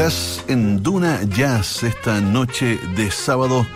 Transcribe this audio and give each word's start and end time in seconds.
Estás 0.00 0.46
en 0.48 0.82
Duna 0.82 1.22
Jazz 1.24 1.82
esta 1.82 2.22
noche 2.22 2.78
de 2.96 3.10
sábado 3.10 3.66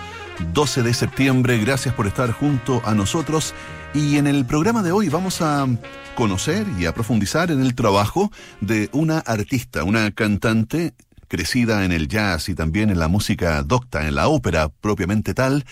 12 0.54 0.82
de 0.82 0.94
septiembre. 0.94 1.58
Gracias 1.58 1.94
por 1.94 2.06
estar 2.06 2.32
junto 2.32 2.80
a 2.86 2.94
nosotros. 2.94 3.52
Y 3.92 4.16
en 4.16 4.26
el 4.26 4.46
programa 4.46 4.82
de 4.82 4.90
hoy 4.90 5.10
vamos 5.10 5.42
a 5.42 5.66
conocer 6.14 6.66
y 6.78 6.86
a 6.86 6.94
profundizar 6.94 7.50
en 7.50 7.60
el 7.60 7.74
trabajo 7.74 8.32
de 8.62 8.88
una 8.92 9.18
artista, 9.18 9.84
una 9.84 10.12
cantante 10.12 10.94
crecida 11.28 11.84
en 11.84 11.92
el 11.92 12.08
jazz 12.08 12.48
y 12.48 12.54
también 12.54 12.88
en 12.88 12.98
la 12.98 13.08
música 13.08 13.62
docta, 13.62 14.08
en 14.08 14.14
la 14.14 14.28
ópera 14.28 14.70
propiamente 14.70 15.34
tal, 15.34 15.66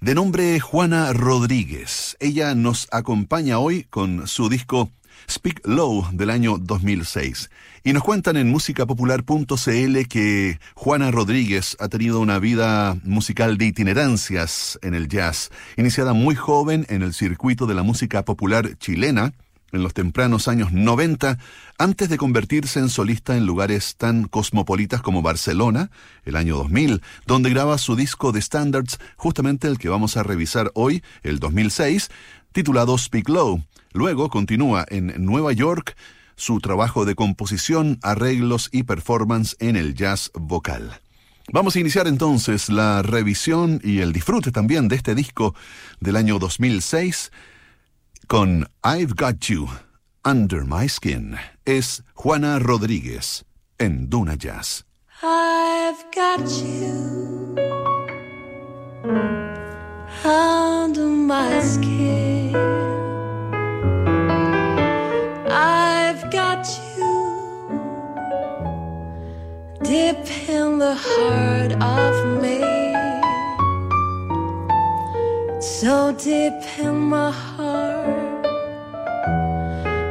de 0.00 0.16
nombre 0.16 0.58
Juana 0.58 1.12
Rodríguez. 1.12 2.16
Ella 2.18 2.56
nos 2.56 2.88
acompaña 2.90 3.60
hoy 3.60 3.84
con 3.84 4.26
su 4.26 4.48
disco 4.48 4.90
Speak 5.30 5.66
Low 5.66 6.06
del 6.12 6.30
año 6.30 6.58
2006. 6.58 7.50
Y 7.84 7.92
nos 7.92 8.02
cuentan 8.02 8.36
en 8.36 8.50
musicapopular.cl 8.50 10.08
que 10.08 10.58
Juana 10.74 11.10
Rodríguez 11.10 11.76
ha 11.80 11.88
tenido 11.88 12.20
una 12.20 12.38
vida 12.38 12.96
musical 13.04 13.58
de 13.58 13.66
itinerancias 13.66 14.78
en 14.82 14.94
el 14.94 15.08
jazz, 15.08 15.50
iniciada 15.76 16.12
muy 16.12 16.34
joven 16.34 16.86
en 16.88 17.02
el 17.02 17.14
circuito 17.14 17.66
de 17.66 17.74
la 17.74 17.82
música 17.82 18.24
popular 18.24 18.76
chilena, 18.78 19.32
en 19.72 19.82
los 19.82 19.94
tempranos 19.94 20.48
años 20.48 20.72
90, 20.72 21.38
antes 21.78 22.08
de 22.08 22.18
convertirse 22.18 22.78
en 22.78 22.88
solista 22.88 23.36
en 23.36 23.46
lugares 23.46 23.96
tan 23.96 24.24
cosmopolitas 24.24 25.00
como 25.00 25.22
Barcelona, 25.22 25.90
el 26.24 26.36
año 26.36 26.56
2000, 26.56 27.02
donde 27.26 27.50
graba 27.50 27.78
su 27.78 27.96
disco 27.96 28.32
de 28.32 28.42
standards, 28.42 29.00
justamente 29.16 29.66
el 29.66 29.78
que 29.78 29.88
vamos 29.88 30.16
a 30.16 30.22
revisar 30.22 30.70
hoy, 30.74 31.02
el 31.22 31.38
2006, 31.38 32.10
titulado 32.52 32.96
Speak 32.98 33.28
Low. 33.28 33.62
Luego 33.92 34.28
continúa 34.28 34.86
en 34.88 35.12
Nueva 35.24 35.52
York 35.52 35.96
su 36.36 36.58
trabajo 36.60 37.04
de 37.04 37.14
composición, 37.14 37.98
arreglos 38.02 38.68
y 38.72 38.84
performance 38.84 39.56
en 39.60 39.76
el 39.76 39.94
jazz 39.94 40.30
vocal. 40.34 41.00
Vamos 41.52 41.76
a 41.76 41.80
iniciar 41.80 42.06
entonces 42.06 42.68
la 42.68 43.02
revisión 43.02 43.80
y 43.82 44.00
el 44.00 44.12
disfrute 44.12 44.52
también 44.52 44.88
de 44.88 44.96
este 44.96 45.14
disco 45.14 45.54
del 46.00 46.16
año 46.16 46.38
2006 46.38 47.32
con 48.26 48.68
I've 48.84 49.14
Got 49.16 49.40
You 49.40 49.68
Under 50.24 50.64
My 50.64 50.88
Skin. 50.88 51.36
Es 51.64 52.04
Juana 52.14 52.58
Rodríguez 52.58 53.44
en 53.78 54.08
Duna 54.08 54.34
Jazz. 54.36 54.84
I've 55.22 56.04
got 56.14 56.40
you 56.48 57.54
under 60.24 61.06
my 61.06 61.60
skin. 61.60 62.41
I've 65.50 66.30
got 66.30 66.66
you 66.96 67.12
deep 69.82 70.24
in 70.48 70.78
the 70.78 70.94
heart 70.94 71.72
of 71.82 72.42
me. 72.42 72.60
So 75.60 76.12
deep 76.12 76.60
in 76.78 76.94
my 77.08 77.30
heart, 77.30 78.46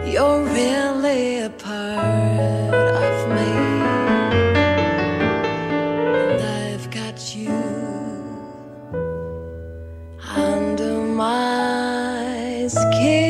you're 0.05 0.43
really 0.43 1.39
a 1.39 1.49
part 1.49 2.73
of 2.73 3.29
me. 3.29 3.60
My 12.73 13.20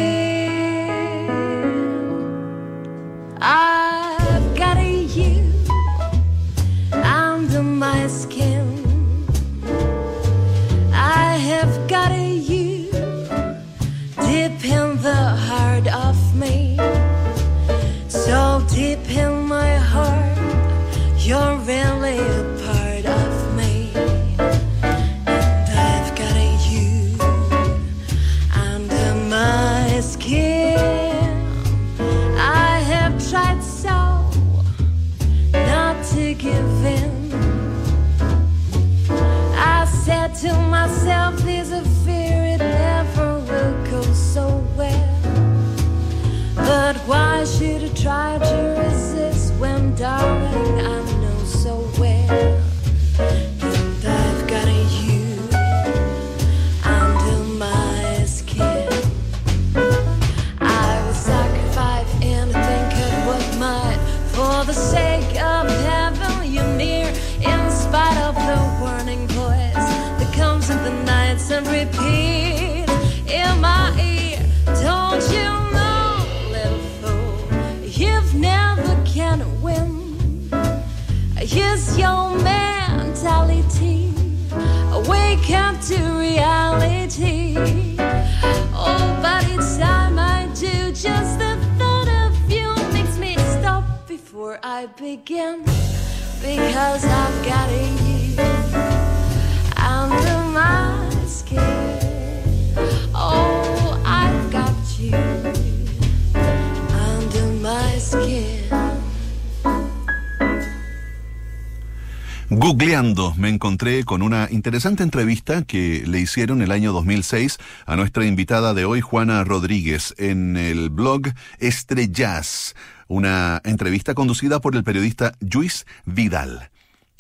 Googleando 112.53 113.34
me 113.38 113.47
encontré 113.47 114.03
con 114.03 114.22
una 114.22 114.50
interesante 114.51 115.03
entrevista 115.03 115.62
que 115.62 116.03
le 116.06 116.19
hicieron 116.19 116.62
el 116.62 116.73
año 116.73 116.91
2006 116.91 117.57
a 117.85 117.95
nuestra 117.95 118.25
invitada 118.25 118.73
de 118.73 118.84
hoy, 118.84 119.00
Juana 119.00 119.45
Rodríguez, 119.45 120.13
en 120.17 120.57
el 120.57 120.89
blog 120.89 121.29
Estrellas, 121.59 122.75
una 123.07 123.62
entrevista 123.63 124.13
conducida 124.16 124.59
por 124.59 124.75
el 124.75 124.84
periodista 124.84 125.31
Luis 125.39 125.85
Vidal. 126.03 126.72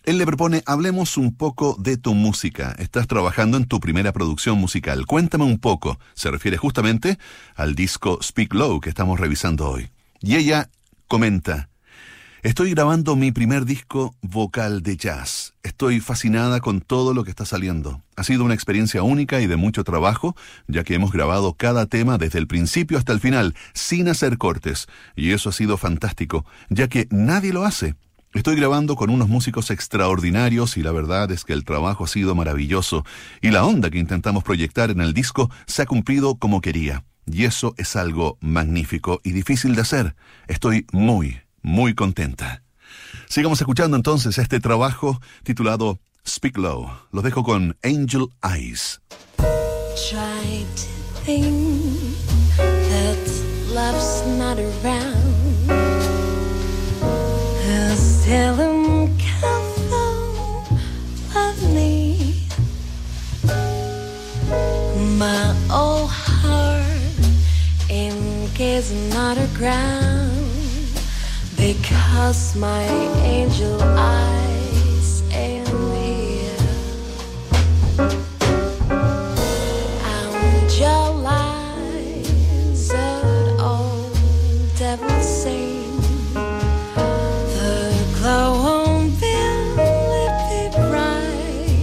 Él 0.03 0.17
le 0.17 0.25
propone, 0.25 0.63
hablemos 0.65 1.15
un 1.15 1.33
poco 1.33 1.77
de 1.79 1.95
tu 1.95 2.13
música. 2.13 2.75
Estás 2.77 3.07
trabajando 3.07 3.55
en 3.55 3.67
tu 3.67 3.79
primera 3.79 4.11
producción 4.11 4.57
musical. 4.57 5.05
Cuéntame 5.05 5.45
un 5.45 5.59
poco. 5.59 5.97
Se 6.13 6.29
refiere 6.29 6.57
justamente 6.57 7.17
al 7.55 7.73
disco 7.75 8.19
Speak 8.21 8.53
Low 8.53 8.81
que 8.81 8.89
estamos 8.89 9.17
revisando 9.17 9.69
hoy. 9.69 9.91
Y 10.19 10.35
ella 10.35 10.69
comenta, 11.07 11.69
Estoy 12.43 12.71
grabando 12.71 13.15
mi 13.15 13.31
primer 13.31 13.65
disco 13.65 14.15
vocal 14.23 14.81
de 14.81 14.97
jazz. 14.97 15.53
Estoy 15.61 15.99
fascinada 15.99 16.59
con 16.59 16.81
todo 16.81 17.13
lo 17.13 17.23
que 17.23 17.29
está 17.29 17.45
saliendo. 17.45 18.01
Ha 18.15 18.23
sido 18.23 18.43
una 18.43 18.55
experiencia 18.55 19.03
única 19.03 19.41
y 19.41 19.45
de 19.45 19.57
mucho 19.57 19.83
trabajo, 19.83 20.35
ya 20.67 20.83
que 20.83 20.95
hemos 20.95 21.11
grabado 21.11 21.53
cada 21.53 21.85
tema 21.85 22.17
desde 22.17 22.39
el 22.39 22.47
principio 22.47 22.97
hasta 22.97 23.13
el 23.13 23.19
final, 23.19 23.53
sin 23.75 24.07
hacer 24.07 24.39
cortes. 24.39 24.87
Y 25.15 25.33
eso 25.33 25.49
ha 25.49 25.51
sido 25.51 25.77
fantástico, 25.77 26.43
ya 26.71 26.87
que 26.87 27.07
nadie 27.11 27.53
lo 27.53 27.63
hace. 27.63 27.93
Estoy 28.33 28.55
grabando 28.55 28.95
con 28.95 29.11
unos 29.11 29.29
músicos 29.29 29.69
extraordinarios 29.69 30.77
y 30.77 30.81
la 30.81 30.91
verdad 30.91 31.29
es 31.29 31.45
que 31.45 31.53
el 31.53 31.63
trabajo 31.63 32.05
ha 32.05 32.07
sido 32.07 32.33
maravilloso 32.33 33.05
y 33.41 33.51
la 33.51 33.65
onda 33.65 33.91
que 33.91 33.99
intentamos 33.99 34.43
proyectar 34.43 34.89
en 34.89 35.01
el 35.01 35.13
disco 35.13 35.51
se 35.67 35.83
ha 35.83 35.85
cumplido 35.85 36.33
como 36.37 36.59
quería. 36.59 37.03
Y 37.27 37.43
eso 37.43 37.75
es 37.77 37.95
algo 37.95 38.39
magnífico 38.41 39.21
y 39.23 39.33
difícil 39.33 39.75
de 39.75 39.81
hacer. 39.81 40.15
Estoy 40.47 40.87
muy, 40.91 41.39
muy 41.61 41.93
contenta. 41.95 42.63
Sigamos 43.27 43.61
escuchando 43.61 43.95
entonces 43.97 44.37
este 44.37 44.59
trabajo 44.59 45.21
titulado 45.43 45.99
Speak 46.27 46.57
Low. 46.57 46.89
Los 47.11 47.23
dejo 47.23 47.43
con 47.43 47.77
Angel 47.83 48.27
Eyes. 48.43 49.01
Em, 51.27 52.15
My 65.17 65.53
old 65.69 66.09
heart 66.09 66.85
in 67.89 68.49
case 68.55 68.91
not. 69.13 69.37
Because 71.61 72.55
my 72.55 72.83
angel 73.21 73.79
eyes 73.83 75.21
am 75.31 75.63
here. 75.93 76.57
Angel 80.41 81.27
eyes 81.27 82.87
that 82.87 83.59
old 83.59 84.17
devil 84.75 85.21
sing. 85.21 86.01
The 86.33 87.93
glow 88.17 88.47
won't 88.65 89.13
be 89.21 89.37
bright. 90.75 91.77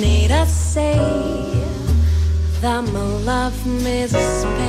Need 0.00 0.30
I 0.30 0.44
say 0.46 0.94
that 2.60 2.82
my 2.92 3.02
love 3.30 3.66
may 3.66 4.06
spend, 4.06 4.63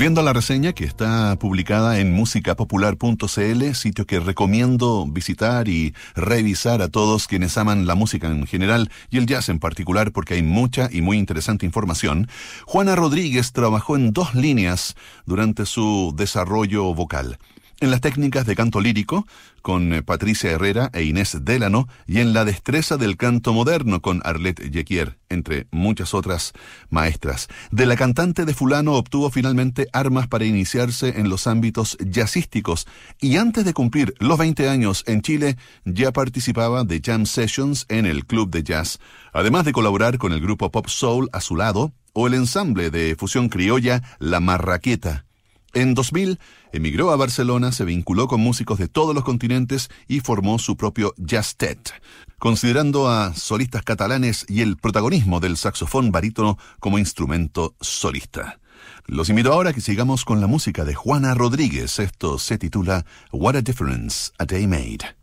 Volviendo 0.00 0.22
a 0.22 0.24
la 0.24 0.32
reseña 0.32 0.72
que 0.72 0.84
está 0.84 1.36
publicada 1.38 2.00
en 2.00 2.10
musicapopular.cl, 2.14 3.74
sitio 3.74 4.06
que 4.06 4.18
recomiendo 4.18 5.06
visitar 5.06 5.68
y 5.68 5.94
revisar 6.14 6.80
a 6.80 6.88
todos 6.88 7.26
quienes 7.26 7.58
aman 7.58 7.86
la 7.86 7.96
música 7.96 8.26
en 8.28 8.46
general 8.46 8.90
y 9.10 9.18
el 9.18 9.26
jazz 9.26 9.50
en 9.50 9.58
particular 9.58 10.10
porque 10.10 10.32
hay 10.32 10.42
mucha 10.42 10.88
y 10.90 11.02
muy 11.02 11.18
interesante 11.18 11.66
información, 11.66 12.30
Juana 12.64 12.96
Rodríguez 12.96 13.52
trabajó 13.52 13.94
en 13.94 14.14
dos 14.14 14.34
líneas 14.34 14.96
durante 15.26 15.66
su 15.66 16.14
desarrollo 16.16 16.94
vocal 16.94 17.36
en 17.80 17.90
las 17.90 18.00
técnicas 18.00 18.46
de 18.46 18.54
canto 18.54 18.80
lírico 18.80 19.26
con 19.62 19.92
eh, 19.92 20.02
Patricia 20.02 20.50
Herrera 20.50 20.90
e 20.92 21.02
Inés 21.02 21.38
Délano 21.42 21.88
y 22.06 22.20
en 22.20 22.32
la 22.32 22.44
destreza 22.44 22.96
del 22.96 23.16
canto 23.16 23.52
moderno 23.52 24.00
con 24.00 24.20
Arlette 24.24 24.70
Jequier, 24.70 25.18
entre 25.28 25.66
muchas 25.70 26.14
otras 26.14 26.52
maestras. 26.88 27.48
De 27.70 27.86
la 27.86 27.96
cantante 27.96 28.44
de 28.44 28.54
fulano 28.54 28.94
obtuvo 28.94 29.30
finalmente 29.30 29.88
armas 29.92 30.28
para 30.28 30.44
iniciarse 30.44 31.20
en 31.20 31.28
los 31.28 31.46
ámbitos 31.46 31.96
jazzísticos 31.98 32.86
y 33.20 33.36
antes 33.36 33.64
de 33.64 33.74
cumplir 33.74 34.14
los 34.18 34.38
20 34.38 34.68
años 34.68 35.04
en 35.06 35.22
Chile 35.22 35.56
ya 35.84 36.12
participaba 36.12 36.84
de 36.84 37.00
jam 37.04 37.26
sessions 37.26 37.86
en 37.88 38.06
el 38.06 38.26
Club 38.26 38.50
de 38.50 38.62
Jazz, 38.62 38.98
además 39.32 39.64
de 39.64 39.72
colaborar 39.72 40.18
con 40.18 40.32
el 40.32 40.40
grupo 40.40 40.70
Pop 40.70 40.88
Soul 40.88 41.28
a 41.32 41.40
su 41.40 41.56
lado 41.56 41.92
o 42.12 42.26
el 42.26 42.34
ensamble 42.34 42.90
de 42.90 43.16
fusión 43.16 43.48
criolla 43.48 44.02
La 44.18 44.40
Marraqueta. 44.40 45.24
En 45.72 45.94
2000 45.94 46.38
emigró 46.72 47.10
a 47.10 47.16
Barcelona, 47.16 47.72
se 47.72 47.84
vinculó 47.84 48.28
con 48.28 48.40
músicos 48.40 48.78
de 48.78 48.88
todos 48.88 49.14
los 49.14 49.24
continentes 49.24 49.88
y 50.08 50.20
formó 50.20 50.58
su 50.58 50.76
propio 50.76 51.14
Jastet, 51.24 51.92
considerando 52.38 53.08
a 53.08 53.34
solistas 53.34 53.82
catalanes 53.82 54.46
y 54.48 54.62
el 54.62 54.76
protagonismo 54.76 55.40
del 55.40 55.56
saxofón 55.56 56.10
barítono 56.10 56.58
como 56.80 56.98
instrumento 56.98 57.74
solista. 57.80 58.60
Los 59.06 59.28
invito 59.28 59.52
ahora 59.52 59.70
a 59.70 59.72
que 59.72 59.80
sigamos 59.80 60.24
con 60.24 60.40
la 60.40 60.46
música 60.46 60.84
de 60.84 60.94
Juana 60.94 61.34
Rodríguez. 61.34 61.98
Esto 61.98 62.38
se 62.38 62.58
titula 62.58 63.04
What 63.32 63.56
a 63.56 63.62
Difference 63.62 64.32
a 64.38 64.44
Day 64.44 64.66
Made 64.66 65.20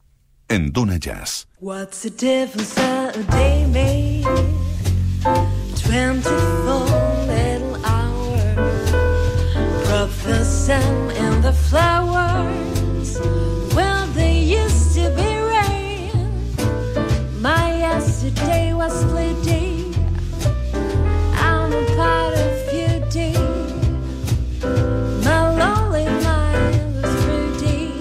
en 0.50 0.72
Duna 0.72 0.98
Jazz. 0.98 1.48
What's 1.60 2.04
difference 2.04 2.78
a 2.78 3.12
day 3.32 3.66
made? 3.66 4.26
24 5.84 6.87
sun 10.68 11.12
and 11.12 11.42
the 11.42 11.54
flowers. 11.54 13.18
Well, 13.74 14.06
they 14.08 14.38
used 14.40 14.96
to 14.96 15.10
be 15.16 15.30
rain. 15.56 16.12
My 17.42 17.78
yesterday 17.78 18.74
was 18.74 18.96
fleeting. 19.06 19.96
I'm 21.36 21.72
a 21.72 21.86
part 21.96 22.34
of. 22.34 22.48
My 25.28 25.42
lonely 25.62 26.06
mind 26.28 26.96
was 26.96 27.12
fruity. 27.24 27.94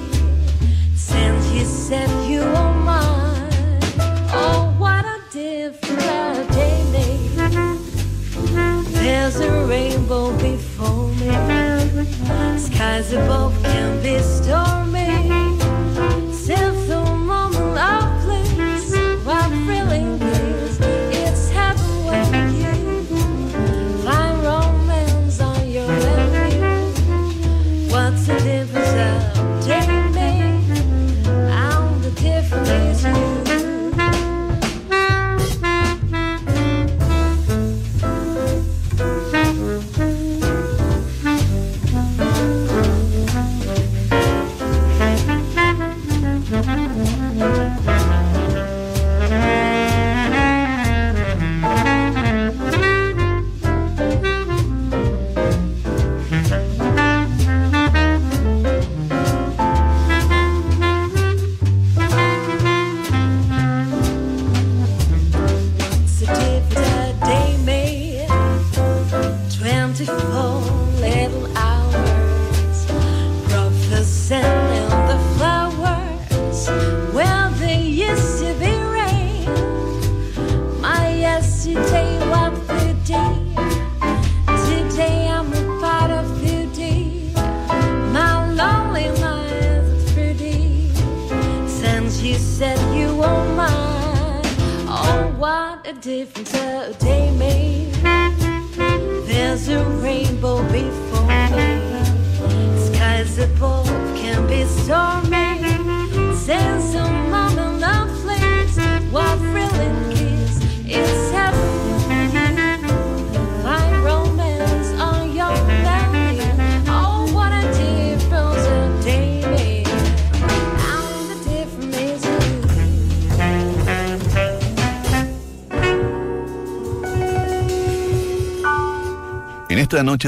Since 0.96 1.42
you 1.52 1.64
said 1.64 2.11
you 2.28 2.40
were 2.40 2.75
mine, 2.90 3.78
oh, 4.42 4.75
what 4.76 5.04
a 5.04 5.18
different 5.30 6.50
day. 6.52 6.82
There's 9.04 9.38
a 9.38 9.50
rainbow 9.66 10.37
before 10.38 11.08
me. 11.20 11.65
Skies 12.26 13.12
above 13.12 13.54
can 13.62 14.02
be 14.02 14.18
stormy. 14.18 14.85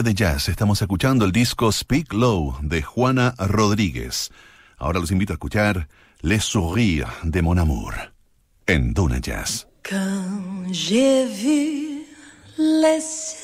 De 0.03 0.15
jazz 0.15 0.49
estamos 0.49 0.81
escuchando 0.81 1.25
el 1.25 1.33
disco 1.33 1.73
Speak 1.73 2.13
Low 2.13 2.57
de 2.63 2.83
Juana 2.83 3.35
Rodríguez. 3.39 4.31
Ahora 4.77 5.01
los 5.01 5.11
invito 5.11 5.33
a 5.33 5.35
escuchar 5.35 5.89
Les 6.21 6.45
Sourires 6.45 7.09
de 7.23 7.43
Mon 7.43 7.59
Amour 7.59 7.95
en 8.67 8.95
Duna 8.95 9.19
Jazz. 9.19 9.67
J'ai 10.71 12.05
les 12.59 13.37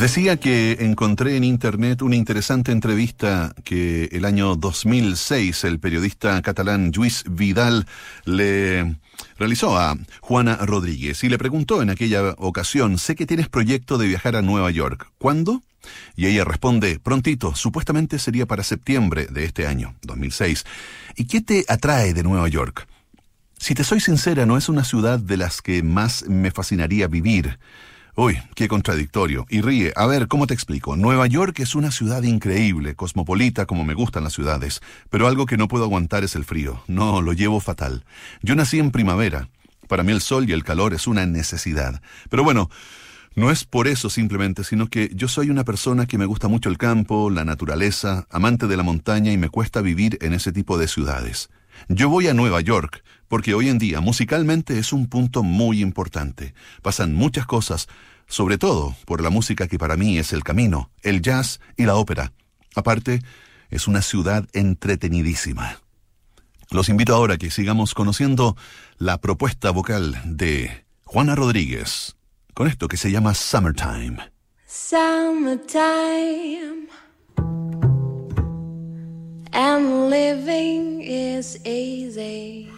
Decía 0.00 0.38
que 0.38 0.78
encontré 0.80 1.36
en 1.36 1.44
internet 1.44 2.00
una 2.00 2.16
interesante 2.16 2.72
entrevista 2.72 3.54
que 3.64 4.06
el 4.12 4.24
año 4.24 4.56
2006 4.56 5.64
el 5.64 5.78
periodista 5.78 6.40
catalán 6.40 6.90
Luis 6.96 7.22
Vidal 7.28 7.84
le 8.24 8.96
realizó 9.38 9.76
a 9.78 9.98
Juana 10.22 10.56
Rodríguez 10.56 11.22
y 11.22 11.28
le 11.28 11.36
preguntó 11.36 11.82
en 11.82 11.90
aquella 11.90 12.34
ocasión, 12.38 12.96
sé 12.96 13.14
que 13.14 13.26
tienes 13.26 13.50
proyecto 13.50 13.98
de 13.98 14.06
viajar 14.06 14.36
a 14.36 14.42
Nueva 14.42 14.70
York. 14.70 15.06
¿Cuándo? 15.18 15.62
Y 16.16 16.28
ella 16.28 16.44
responde, 16.44 16.98
prontito, 16.98 17.54
supuestamente 17.54 18.18
sería 18.18 18.46
para 18.46 18.64
septiembre 18.64 19.26
de 19.30 19.44
este 19.44 19.66
año, 19.66 19.96
2006. 20.00 20.64
¿Y 21.14 21.26
qué 21.26 21.42
te 21.42 21.66
atrae 21.68 22.14
de 22.14 22.22
Nueva 22.22 22.48
York? 22.48 22.88
Si 23.58 23.74
te 23.74 23.84
soy 23.84 24.00
sincera, 24.00 24.46
no 24.46 24.56
es 24.56 24.70
una 24.70 24.84
ciudad 24.84 25.18
de 25.18 25.36
las 25.36 25.60
que 25.60 25.82
más 25.82 26.26
me 26.26 26.50
fascinaría 26.50 27.06
vivir. 27.06 27.58
Uy, 28.16 28.38
qué 28.54 28.68
contradictorio. 28.68 29.46
Y 29.48 29.60
ríe. 29.60 29.92
A 29.96 30.06
ver, 30.06 30.28
¿cómo 30.28 30.46
te 30.46 30.54
explico? 30.54 30.96
Nueva 30.96 31.26
York 31.26 31.60
es 31.60 31.74
una 31.74 31.90
ciudad 31.90 32.22
increíble, 32.22 32.94
cosmopolita 32.94 33.66
como 33.66 33.84
me 33.84 33.94
gustan 33.94 34.24
las 34.24 34.32
ciudades, 34.32 34.80
pero 35.10 35.26
algo 35.26 35.46
que 35.46 35.56
no 35.56 35.68
puedo 35.68 35.84
aguantar 35.84 36.24
es 36.24 36.34
el 36.34 36.44
frío. 36.44 36.82
No, 36.88 37.22
lo 37.22 37.32
llevo 37.32 37.60
fatal. 37.60 38.04
Yo 38.42 38.54
nací 38.54 38.78
en 38.78 38.90
primavera. 38.90 39.48
Para 39.88 40.02
mí 40.02 40.12
el 40.12 40.20
sol 40.20 40.48
y 40.48 40.52
el 40.52 40.64
calor 40.64 40.94
es 40.94 41.06
una 41.06 41.26
necesidad. 41.26 42.00
Pero 42.28 42.44
bueno, 42.44 42.70
no 43.36 43.50
es 43.50 43.64
por 43.64 43.86
eso 43.88 44.10
simplemente, 44.10 44.64
sino 44.64 44.88
que 44.88 45.10
yo 45.14 45.28
soy 45.28 45.50
una 45.50 45.64
persona 45.64 46.06
que 46.06 46.18
me 46.18 46.26
gusta 46.26 46.48
mucho 46.48 46.68
el 46.68 46.78
campo, 46.78 47.30
la 47.30 47.44
naturaleza, 47.44 48.26
amante 48.30 48.66
de 48.66 48.76
la 48.76 48.82
montaña 48.82 49.32
y 49.32 49.38
me 49.38 49.48
cuesta 49.48 49.80
vivir 49.80 50.18
en 50.20 50.32
ese 50.32 50.52
tipo 50.52 50.78
de 50.78 50.88
ciudades. 50.88 51.48
Yo 51.88 52.08
voy 52.08 52.28
a 52.28 52.34
Nueva 52.34 52.60
York 52.60 53.02
porque 53.30 53.54
hoy 53.54 53.68
en 53.68 53.78
día 53.78 54.00
musicalmente 54.00 54.76
es 54.80 54.92
un 54.92 55.06
punto 55.06 55.44
muy 55.44 55.80
importante. 55.80 56.52
Pasan 56.82 57.14
muchas 57.14 57.46
cosas, 57.46 57.86
sobre 58.26 58.58
todo 58.58 58.96
por 59.06 59.22
la 59.22 59.30
música 59.30 59.68
que 59.68 59.78
para 59.78 59.96
mí 59.96 60.18
es 60.18 60.32
el 60.32 60.42
camino, 60.42 60.90
el 61.02 61.22
jazz 61.22 61.60
y 61.76 61.84
la 61.84 61.94
ópera. 61.94 62.32
Aparte, 62.74 63.22
es 63.70 63.86
una 63.86 64.02
ciudad 64.02 64.48
entretenidísima. 64.52 65.78
Los 66.72 66.88
invito 66.88 67.14
ahora 67.14 67.34
a 67.34 67.38
que 67.38 67.52
sigamos 67.52 67.94
conociendo 67.94 68.56
la 68.98 69.18
propuesta 69.18 69.70
vocal 69.70 70.20
de 70.24 70.84
Juana 71.04 71.36
Rodríguez, 71.36 72.16
con 72.52 72.66
esto 72.66 72.88
que 72.88 72.96
se 72.96 73.12
llama 73.12 73.34
Summertime. 73.34 74.18
Summertime 74.66 75.70
and 79.52 80.10
living 80.10 81.00
is 81.02 81.60
easy. 81.64 82.72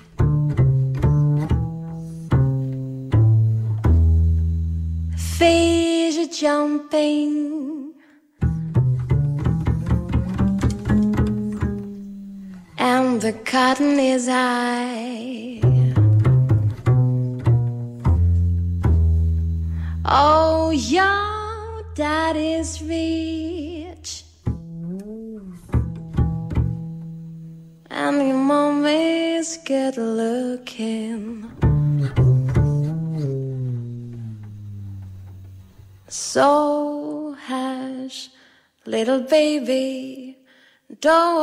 Are 5.44 6.26
jumping 6.26 7.92
and 12.78 13.20
the 13.20 13.32
cotton 13.44 13.98
is 13.98 14.28
high. 14.28 15.60
Oh, 20.04 20.70
your 20.70 21.82
daddy's 21.96 22.80
rich. 22.82 24.24
And 27.90 28.28
your 28.28 28.36
mommy's 28.36 29.56
good 29.66 29.96
looking. 29.96 31.71
So 36.12 37.34
hush, 37.46 38.28
little 38.84 39.20
baby, 39.20 40.36
don't 41.00 41.38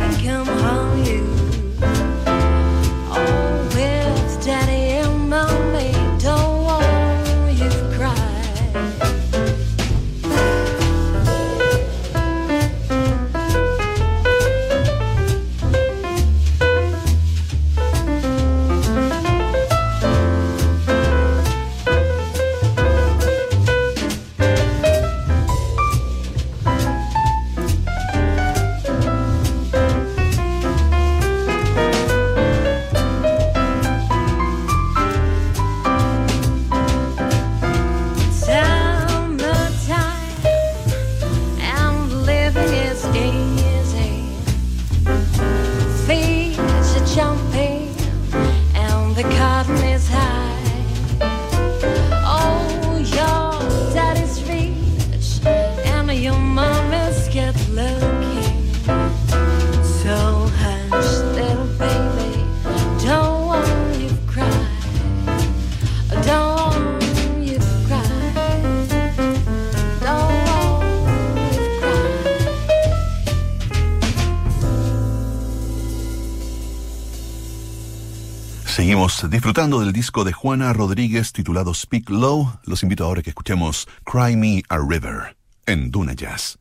Disfrutando 79.29 79.81
del 79.81 79.93
disco 79.93 80.23
de 80.23 80.33
Juana 80.33 80.73
Rodríguez 80.73 81.31
titulado 81.31 81.73
Speak 81.75 82.09
Low. 82.09 82.53
Los 82.63 82.81
invito 82.81 83.05
ahora 83.05 83.19
a 83.19 83.23
que 83.23 83.29
escuchemos 83.29 83.87
Cry 84.03 84.35
Me 84.35 84.63
a 84.67 84.77
River 84.77 85.37
en 85.67 85.91
Duna 85.91 86.13
Jazz. 86.13 86.57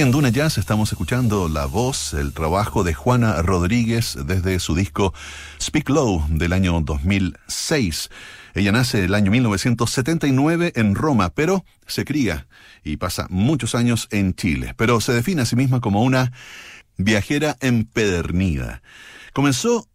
En 0.00 0.12
Duna 0.12 0.30
Jazz 0.30 0.56
estamos 0.56 0.90
escuchando 0.92 1.46
la 1.46 1.66
voz, 1.66 2.14
el 2.14 2.32
trabajo 2.32 2.84
de 2.84 2.94
Juana 2.94 3.42
Rodríguez 3.42 4.16
desde 4.24 4.58
su 4.58 4.74
disco 4.74 5.12
Speak 5.60 5.90
Low 5.90 6.24
del 6.30 6.54
año 6.54 6.80
2006. 6.80 8.08
Ella 8.54 8.72
nace 8.72 9.04
el 9.04 9.12
año 9.12 9.30
1979 9.30 10.72
en 10.76 10.94
Roma, 10.94 11.28
pero 11.34 11.66
se 11.86 12.06
cría 12.06 12.46
y 12.82 12.96
pasa 12.96 13.26
muchos 13.28 13.74
años 13.74 14.08
en 14.10 14.32
Chile, 14.32 14.72
pero 14.78 15.02
se 15.02 15.12
define 15.12 15.42
a 15.42 15.44
sí 15.44 15.54
misma 15.54 15.82
como 15.82 16.02
una 16.02 16.32
viajera 16.96 17.58
empedernida. 17.60 18.80
Comenzó 19.34 19.86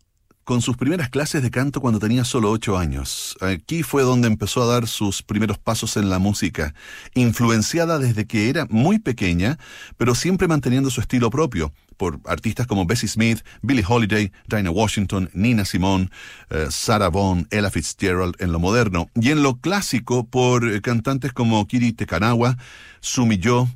con 0.45 0.61
sus 0.61 0.77
primeras 0.77 1.09
clases 1.09 1.41
de 1.41 1.49
canto 1.51 1.81
cuando 1.81 1.99
tenía 1.99 2.23
solo 2.23 2.51
ocho 2.51 2.77
años. 2.77 3.35
Aquí 3.41 3.81
fue 3.81 4.03
donde 4.03 4.27
empezó 4.27 4.61
a 4.61 4.67
dar 4.67 4.87
sus 4.87 5.23
primeros 5.23 5.57
pasos 5.57 5.97
en 5.97 6.09
la 6.09 6.19
música, 6.19 6.75
influenciada 7.15 7.97
desde 7.97 8.25
que 8.25 8.47
era 8.49 8.67
muy 8.69 8.99
pequeña, 8.99 9.57
pero 9.97 10.13
siempre 10.13 10.47
manteniendo 10.47 10.91
su 10.91 11.01
estilo 11.01 11.31
propio, 11.31 11.73
por 11.97 12.19
artistas 12.25 12.67
como 12.67 12.85
Bessie 12.85 13.09
Smith, 13.09 13.39
Billie 13.63 13.83
Holiday, 13.87 14.31
Dinah 14.47 14.69
Washington, 14.69 15.29
Nina 15.33 15.65
Simone, 15.65 16.09
eh, 16.51 16.67
Sarah 16.69 17.09
Vaughan, 17.09 17.47
Ella 17.49 17.71
Fitzgerald 17.71 18.35
en 18.39 18.51
lo 18.51 18.59
moderno, 18.59 19.09
y 19.15 19.31
en 19.31 19.41
lo 19.41 19.57
clásico 19.57 20.27
por 20.27 20.69
eh, 20.69 20.79
cantantes 20.81 21.33
como 21.33 21.65
Kiri 21.67 21.91
Tekanawa, 21.93 22.57
Sumi 22.99 23.39
Yo, 23.39 23.67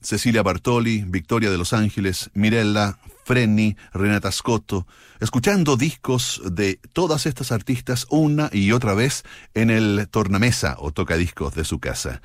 Cecilia 0.00 0.42
Bartoli, 0.42 1.04
Victoria 1.06 1.50
de 1.50 1.58
Los 1.58 1.72
Ángeles, 1.72 2.30
Mirella, 2.34 2.98
Frenny, 3.28 3.76
Renata 3.92 4.32
Scotto, 4.32 4.86
escuchando 5.20 5.76
discos 5.76 6.40
de 6.50 6.80
todas 6.94 7.26
estas 7.26 7.52
artistas 7.52 8.06
una 8.08 8.48
y 8.54 8.72
otra 8.72 8.94
vez 8.94 9.22
en 9.52 9.68
el 9.68 10.08
tornamesa 10.10 10.76
o 10.78 10.92
tocadiscos 10.92 11.54
de 11.54 11.66
su 11.66 11.78
casa. 11.78 12.22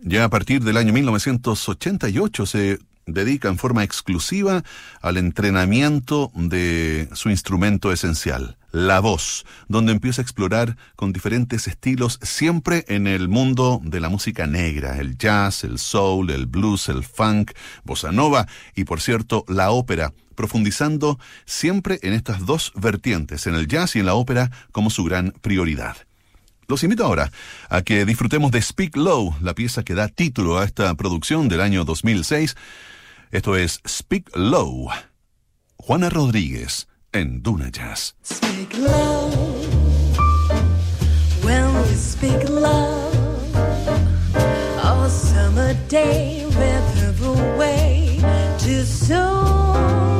Ya 0.00 0.24
a 0.24 0.30
partir 0.30 0.64
del 0.64 0.78
año 0.78 0.92
1988 0.92 2.46
se 2.46 2.80
dedica 3.06 3.50
en 3.50 3.56
forma 3.56 3.84
exclusiva 3.84 4.64
al 5.00 5.16
entrenamiento 5.16 6.32
de 6.34 7.08
su 7.12 7.30
instrumento 7.30 7.92
esencial, 7.92 8.58
la 8.72 9.00
voz, 9.00 9.44
donde 9.68 9.92
empieza 9.92 10.20
a 10.20 10.24
explorar 10.24 10.76
con 10.96 11.12
diferentes 11.12 11.68
estilos, 11.68 12.18
siempre 12.22 12.84
en 12.88 13.06
el 13.06 13.28
mundo 13.28 13.80
de 13.84 14.00
la 14.00 14.08
música 14.08 14.46
negra, 14.46 14.98
el 14.98 15.16
jazz, 15.16 15.62
el 15.62 15.78
soul, 15.78 16.30
el 16.30 16.46
blues, 16.46 16.88
el 16.88 17.04
funk, 17.04 17.52
bossa 17.84 18.10
nova 18.10 18.48
y, 18.74 18.84
por 18.84 19.00
cierto, 19.00 19.44
la 19.46 19.70
ópera, 19.70 20.12
profundizando 20.34 21.20
siempre 21.44 22.00
en 22.02 22.14
estas 22.14 22.44
dos 22.46 22.72
vertientes, 22.74 23.46
en 23.46 23.54
el 23.54 23.68
jazz 23.68 23.94
y 23.94 24.00
en 24.00 24.06
la 24.06 24.14
ópera, 24.14 24.50
como 24.72 24.90
su 24.90 25.04
gran 25.04 25.32
prioridad. 25.42 25.96
Los 26.66 26.82
invito 26.82 27.04
ahora 27.04 27.30
a 27.68 27.82
que 27.82 28.06
disfrutemos 28.06 28.50
de 28.50 28.62
Speak 28.62 28.96
Low, 28.96 29.34
la 29.42 29.54
pieza 29.54 29.82
que 29.82 29.94
da 29.94 30.08
título 30.08 30.58
a 30.58 30.64
esta 30.64 30.94
producción 30.94 31.48
del 31.48 31.60
año 31.60 31.84
2006. 31.84 32.56
Esto 33.30 33.56
es 33.56 33.82
Speak 33.86 34.34
Low. 34.34 34.88
Juana 35.76 36.08
Rodríguez 36.08 36.88
en 37.12 37.42
Duna 37.42 37.70
Jazz. 37.70 38.14
Speak 38.22 38.76
low 38.78 39.30
when 41.42 41.74
we 41.82 41.94
speak 41.94 42.48
love. 42.48 43.14
Oh, 44.84 45.08
summer 45.08 45.74
day, 45.88 46.44
river 46.46 47.12
soon, 47.56 48.18
too 48.58 48.82
soon. 48.84 50.11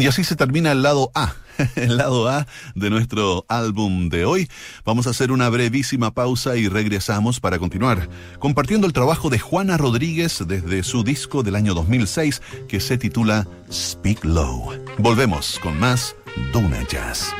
Y 0.00 0.06
así 0.06 0.24
se 0.24 0.36
termina 0.36 0.72
el 0.72 0.82
lado 0.82 1.10
A. 1.14 1.34
El 1.76 1.98
lado 1.98 2.28
A 2.28 2.46
de 2.74 2.88
nuestro 2.88 3.44
álbum 3.48 4.08
de 4.08 4.24
hoy. 4.24 4.48
Vamos 4.86 5.06
a 5.06 5.10
hacer 5.10 5.30
una 5.30 5.50
brevísima 5.50 6.12
pausa 6.12 6.56
y 6.56 6.66
regresamos 6.66 7.40
para 7.40 7.58
continuar 7.58 8.08
compartiendo 8.38 8.86
el 8.86 8.94
trabajo 8.94 9.28
de 9.28 9.38
Juana 9.38 9.76
Rodríguez 9.76 10.44
desde 10.46 10.82
su 10.82 11.04
disco 11.04 11.42
del 11.42 11.56
año 11.56 11.74
2006 11.74 12.40
que 12.68 12.80
se 12.80 12.96
titula 12.96 13.46
Speak 13.70 14.24
Low. 14.24 14.72
Volvemos 14.98 15.58
con 15.58 15.78
más 15.78 16.16
Duna 16.52 16.86
Jazz. 16.88 17.34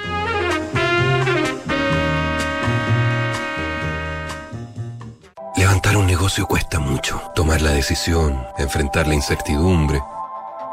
Levantar 5.56 5.96
un 5.96 6.06
negocio 6.06 6.46
cuesta 6.46 6.78
mucho. 6.80 7.22
Tomar 7.34 7.62
la 7.62 7.70
decisión, 7.70 8.38
enfrentar 8.58 9.06
la 9.06 9.14
incertidumbre. 9.14 10.00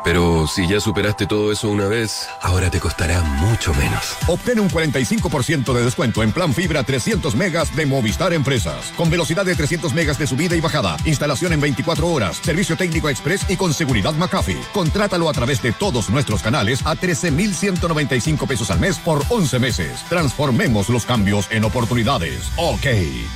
Pero 0.03 0.47
si 0.47 0.67
ya 0.67 0.79
superaste 0.79 1.27
todo 1.27 1.51
eso 1.51 1.69
una 1.69 1.87
vez, 1.87 2.27
ahora 2.41 2.71
te 2.71 2.79
costará 2.79 3.21
mucho 3.21 3.73
menos. 3.73 4.15
Obtén 4.27 4.59
un 4.59 4.69
45% 4.69 5.73
de 5.73 5.83
descuento 5.83 6.23
en 6.23 6.31
plan 6.31 6.53
fibra 6.53 6.83
300 6.83 7.35
megas 7.35 7.75
de 7.75 7.85
Movistar 7.85 8.33
Empresas. 8.33 8.93
Con 8.95 9.09
velocidad 9.09 9.45
de 9.45 9.55
300 9.55 9.93
megas 9.93 10.17
de 10.17 10.27
subida 10.27 10.55
y 10.55 10.61
bajada. 10.61 10.95
Instalación 11.05 11.53
en 11.53 11.61
24 11.61 12.07
horas. 12.07 12.37
Servicio 12.37 12.77
técnico 12.77 13.09
express 13.09 13.45
y 13.49 13.57
con 13.57 13.73
seguridad 13.73 14.13
McAfee. 14.13 14.61
Contrátalo 14.73 15.29
a 15.29 15.33
través 15.33 15.61
de 15.61 15.73
todos 15.73 16.09
nuestros 16.09 16.41
canales 16.41 16.85
a 16.85 16.95
13,195 16.95 18.47
pesos 18.47 18.71
al 18.71 18.79
mes 18.79 18.97
por 18.99 19.21
11 19.29 19.59
meses. 19.59 20.03
Transformemos 20.07 20.89
los 20.89 21.05
cambios 21.05 21.47
en 21.51 21.65
oportunidades. 21.65 22.51
Ok. 22.55 22.87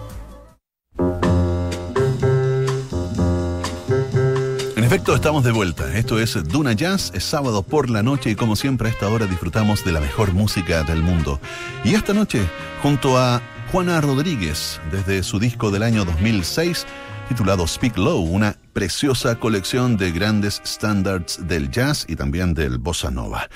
En 4.90 4.94
efecto, 4.94 5.14
estamos 5.14 5.44
de 5.44 5.53
vuelta. 5.53 5.96
Esto 5.96 6.18
es 6.18 6.37
Duna 6.48 6.72
Jazz, 6.72 7.12
es 7.14 7.22
sábado 7.22 7.62
por 7.62 7.88
la 7.88 8.03
noche 8.03 8.31
y 8.31 8.35
como 8.35 8.57
siempre 8.57 8.88
a 8.88 8.90
esta 8.90 9.09
hora 9.09 9.26
disfrutamos 9.26 9.85
de 9.85 9.92
la 9.92 10.00
mejor 10.00 10.33
música 10.33 10.83
del 10.83 11.00
mundo. 11.00 11.40
Y 11.85 11.94
esta 11.94 12.12
noche, 12.12 12.40
junto 12.83 13.16
a 13.16 13.40
Juana 13.70 14.00
Rodríguez, 14.00 14.81
desde 14.90 15.22
su 15.22 15.38
disco 15.38 15.70
del 15.70 15.85
año 15.85 16.05
2006, 16.05 16.87
titulado 17.29 17.68
Speak 17.68 17.96
Low, 17.98 18.20
una 18.20 18.57
preciosa 18.72 19.37
colección 19.37 19.96
de 19.96 20.11
grandes 20.11 20.61
standards 20.66 21.46
del 21.46 21.70
jazz 21.70 22.05
y 22.09 22.16
también 22.16 22.55
del 22.55 22.79
bossa 22.79 23.12
nova. 23.12 23.48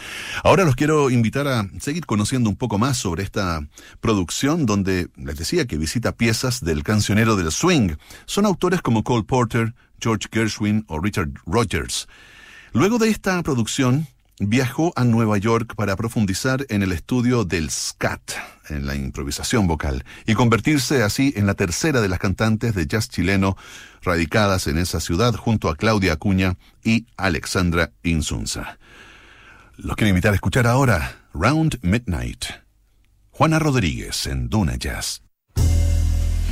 Ahora 0.44 0.64
los 0.64 0.76
quiero 0.76 1.10
invitar 1.10 1.48
a 1.48 1.68
seguir 1.80 2.06
conociendo 2.06 2.48
un 2.48 2.54
poco 2.54 2.78
más 2.78 2.96
sobre 2.96 3.24
esta 3.24 3.66
producción 4.00 4.66
donde 4.66 5.08
les 5.16 5.36
decía 5.36 5.66
que 5.66 5.78
visita 5.78 6.12
piezas 6.12 6.64
del 6.64 6.84
cancionero 6.84 7.34
del 7.34 7.50
swing. 7.50 7.96
Son 8.26 8.46
autores 8.46 8.80
como 8.82 9.02
Cole 9.02 9.24
Porter, 9.24 9.74
George 10.04 10.28
Gershwin 10.30 10.84
o 10.88 11.00
Richard 11.00 11.30
Rogers. 11.46 12.06
Luego 12.74 12.98
de 12.98 13.08
esta 13.08 13.42
producción, 13.42 14.06
viajó 14.38 14.92
a 14.96 15.04
Nueva 15.04 15.38
York 15.38 15.74
para 15.76 15.96
profundizar 15.96 16.66
en 16.68 16.82
el 16.82 16.92
estudio 16.92 17.44
del 17.44 17.70
scat, 17.70 18.32
en 18.68 18.84
la 18.86 18.96
improvisación 18.96 19.66
vocal, 19.66 20.04
y 20.26 20.34
convertirse 20.34 21.02
así 21.02 21.32
en 21.36 21.46
la 21.46 21.54
tercera 21.54 22.02
de 22.02 22.08
las 22.08 22.18
cantantes 22.18 22.74
de 22.74 22.86
jazz 22.86 23.08
chileno 23.08 23.56
radicadas 24.02 24.66
en 24.66 24.76
esa 24.76 25.00
ciudad 25.00 25.34
junto 25.34 25.70
a 25.70 25.76
Claudia 25.76 26.12
Acuña 26.12 26.56
y 26.82 27.06
Alexandra 27.16 27.92
Insunza. 28.02 28.78
Los 29.76 29.96
quiero 29.96 30.10
invitar 30.10 30.32
a 30.32 30.36
escuchar 30.36 30.66
ahora 30.66 31.16
Round 31.32 31.78
Midnight. 31.80 32.44
Juana 33.30 33.58
Rodríguez 33.58 34.26
en 34.26 34.50
Duna 34.50 34.76
Jazz. 34.76 35.23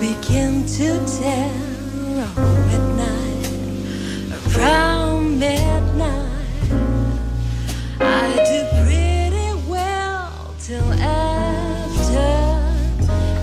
begin 0.00 0.64
to 0.64 0.98
tell 1.20 1.52
around 2.08 2.66
midnight, 2.68 3.46
around 4.56 5.38
midnight. 5.38 6.72
I 8.00 8.32
do 8.48 8.58
pretty 8.80 9.50
well 9.68 10.54
till 10.58 10.90
after 10.94 12.30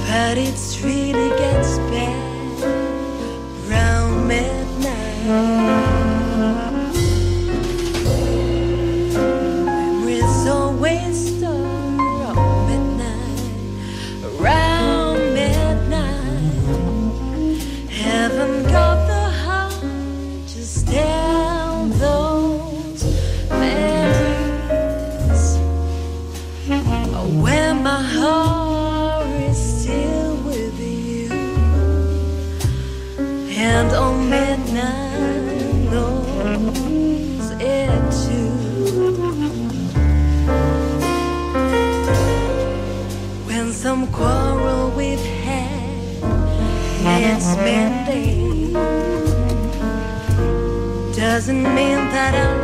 but 0.07 0.37
it's 0.37 0.81
really 0.81 1.28
Doesn't 51.49 51.73
mean 51.73 51.97
that 52.13 52.35
our 52.35 52.58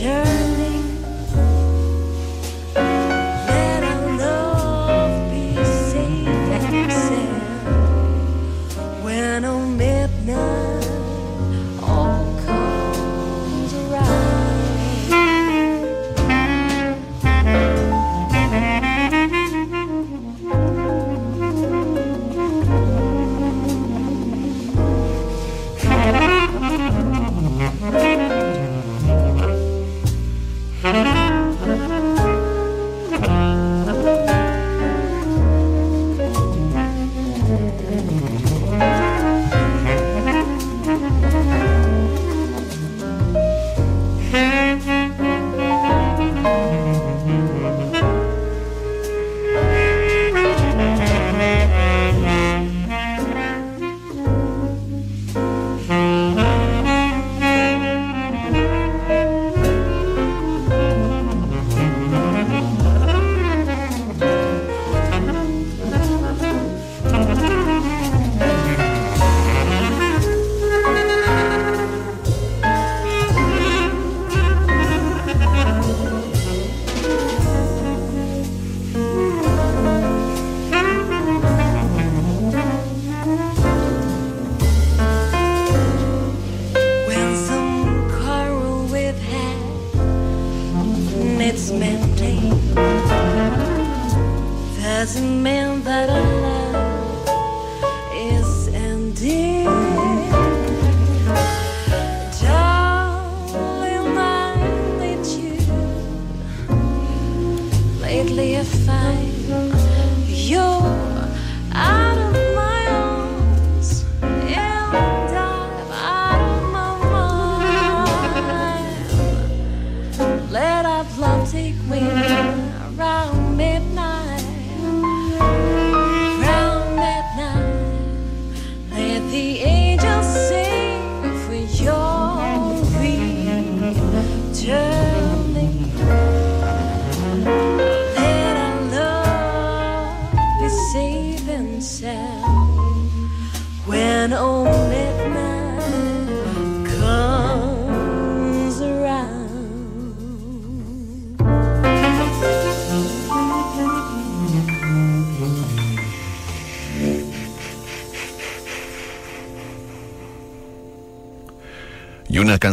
turn 0.00 0.39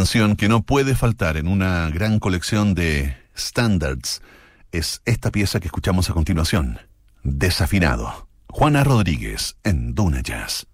canción 0.08 0.36
que 0.36 0.48
no 0.48 0.62
puede 0.62 0.94
faltar 0.94 1.36
en 1.36 1.46
una 1.46 1.90
gran 1.90 2.18
colección 2.18 2.74
de 2.74 3.14
standards 3.36 4.22
es 4.72 5.02
esta 5.04 5.30
pieza 5.30 5.60
que 5.60 5.66
escuchamos 5.66 6.08
a 6.08 6.14
continuación, 6.14 6.78
Desafinado. 7.24 8.26
Juana 8.48 8.84
Rodríguez 8.84 9.56
en 9.64 9.94
Duna 9.94 10.22
Jazz. 10.22 10.66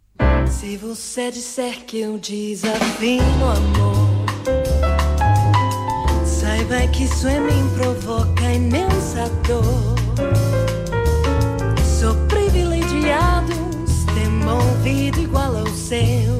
Se 0.47 0.77
você 0.77 1.33
disser 1.33 1.85
que 1.85 2.03
eu 2.03 2.17
desafino 2.17 3.51
amor, 3.51 4.25
saiba 6.25 6.87
que 6.93 7.03
isso 7.03 7.27
em 7.27 7.41
mim 7.41 7.69
provoca 7.77 8.53
imensa 8.53 9.29
dor. 9.49 9.97
Sou 11.99 12.15
privilegiado, 12.29 13.53
tem 14.15 14.29
um 14.29 14.49
ouvido 14.49 15.21
igual 15.21 15.57
ao 15.57 15.67
seu. 15.75 16.39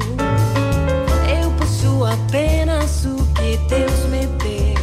Eu 1.43 1.51
possuo 1.57 2.05
apenas 2.05 2.64
o 2.85 3.25
que 3.33 3.57
Deus 3.67 4.05
me 4.09 4.27
deu. 4.37 4.75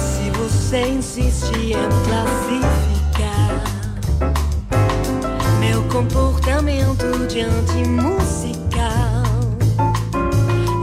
Se 0.00 0.30
você 0.30 0.88
insiste 0.88 1.52
em 1.54 1.88
classificar 2.06 3.62
meu 5.60 5.82
comportamento 5.84 7.26
diante 7.28 7.86
musical. 7.86 9.22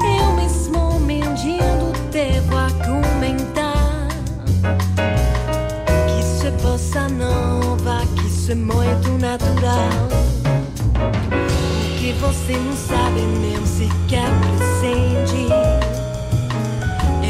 Eu 0.04 0.34
mesmo 0.36 1.00
mentindo 1.00 1.92
devo 2.12 2.56
argumentar 2.56 4.08
que 6.06 6.20
isso 6.20 6.46
é 6.46 6.52
bossa 6.62 7.10
nova, 7.10 8.06
que 8.16 8.28
isso 8.28 8.52
é 8.52 8.56
muito 8.56 9.10
natural. 9.20 10.09
Que 12.10 12.16
você 12.16 12.54
não 12.54 12.76
sabe 12.76 13.22
nem 13.22 13.64
sequer 13.68 14.28
presente. 14.42 15.46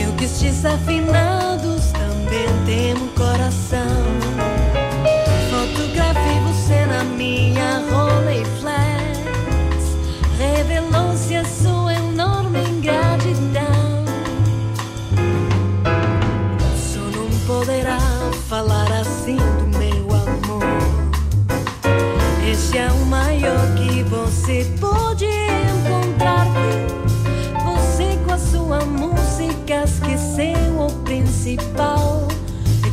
Eu 0.01 0.13
que 0.13 0.23
os 0.23 0.39
desafinados 0.39 1.91
também 1.91 2.47
têm 2.65 2.93
um 2.93 3.09
coração. 3.09 4.08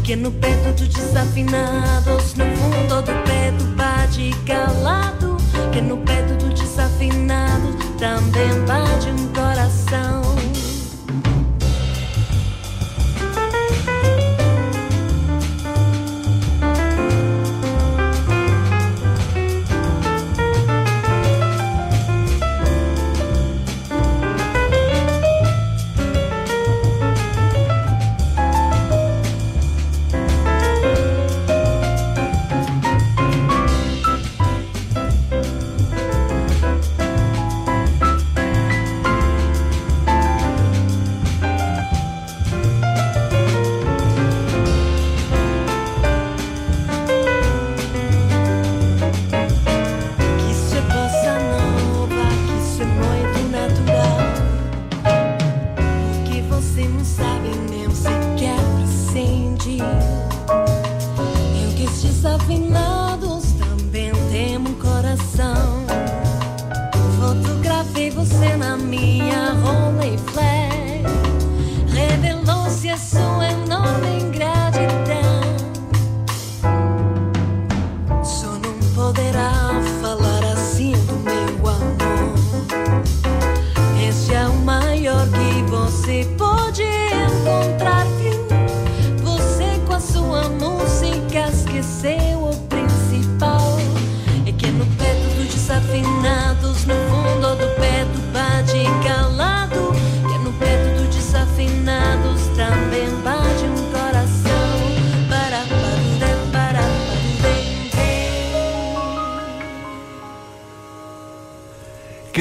É 0.06 0.10
que 0.10 0.14
no 0.14 0.30
peito 0.30 0.70
dos 0.74 0.86
desafinados, 0.86 2.34
no 2.34 2.44
fundo 2.44 3.02
do 3.02 3.12
peito 3.24 3.64
bate 3.74 4.30
calado. 4.46 5.36
Que 5.72 5.80
no 5.80 5.96
peito 5.96 6.36
dos 6.36 6.60
desafinados 6.60 7.74
também 7.98 8.48
bate 8.68 9.08
um 9.08 9.26
coração. 9.32 10.25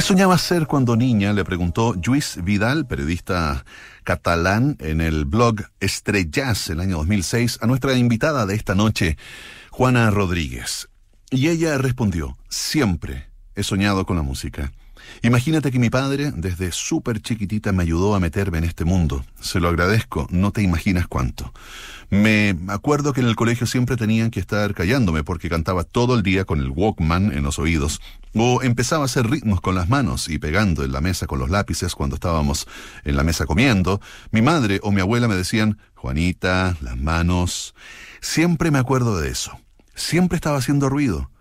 Soñaba 0.06 0.38
ser 0.38 0.68
cuando 0.68 0.96
niña? 0.96 1.34
Le 1.34 1.44
preguntó 1.44 1.96
Luis 2.06 2.38
Vidal, 2.44 2.86
periodista 2.86 3.66
catalán, 4.04 4.78
en 4.80 5.02
el 5.02 5.26
blog 5.26 5.64
Estrellas, 5.80 6.70
el 6.70 6.80
año 6.80 6.98
2006, 6.98 7.58
a 7.64 7.66
nuestra 7.66 7.96
invitada 7.96 8.46
de 8.46 8.54
esta 8.54 8.76
noche, 8.76 9.18
Juana 9.72 10.12
Rodríguez. 10.12 10.90
Y 11.32 11.48
ella 11.48 11.80
respondió, 11.80 12.38
siempre 12.50 13.30
he 13.56 13.64
soñado 13.64 14.06
con 14.06 14.16
la 14.16 14.22
música. 14.22 14.72
Imagínate 15.24 15.72
que 15.72 15.80
mi 15.80 15.90
padre, 15.90 16.32
desde 16.36 16.72
súper 16.72 17.20
chiquitita, 17.20 17.72
me 17.72 17.82
ayudó 17.82 18.14
a 18.14 18.20
meterme 18.20 18.60
en 18.60 18.66
este 18.66 18.86
mundo. 18.86 19.26
Se 19.42 19.60
lo 19.60 19.70
agradezco, 19.70 20.28
no 20.30 20.52
te 20.52 20.62
imaginas 20.62 21.08
cuánto. 21.08 21.52
Me 22.10 22.56
acuerdo 22.68 23.14
que 23.14 23.22
en 23.22 23.28
el 23.28 23.36
colegio 23.36 23.68
siempre 23.68 23.98
tenían 23.98 24.32
que 24.32 24.40
estar 24.40 24.74
callándome 24.74 25.24
porque 25.24 25.50
cantaba 25.50 25.84
todo 25.84 26.16
el 26.16 26.24
día 26.24 26.46
con 26.46 26.60
el 26.60 26.70
Walkman 26.70 27.32
en 27.32 27.44
los 27.44 27.60
oídos 27.60 28.02
o 28.36 28.62
empezaba 28.62 29.04
a 29.04 29.06
hacer 29.06 29.30
ritmos 29.30 29.62
con 29.62 29.76
las 29.76 29.90
manos 29.90 30.30
y 30.30 30.38
pegando 30.38 30.84
en 30.84 30.92
la 30.92 31.02
mesa 31.02 31.26
con 31.26 31.40
los 31.40 31.50
lápices 31.50 31.96
cuando 31.96 32.16
estábamos 32.16 32.68
en 33.06 33.16
la 33.16 33.24
mesa 33.24 33.46
comiendo. 33.46 34.02
Mi 34.32 34.42
madre 34.42 34.80
o 34.84 34.92
mi 34.92 35.02
abuela 35.02 35.28
me 35.28 35.36
decían, 35.36 35.78
Juanita, 35.96 36.76
las 36.82 36.98
manos. 36.98 37.74
Siempre 38.22 38.72
me 38.72 38.80
acuerdo 38.80 39.20
de 39.20 39.30
eso. 39.30 39.58
Siempre 39.96 40.36
estaba 40.36 40.58
haciendo 40.58 40.90
ruido. 40.90 41.32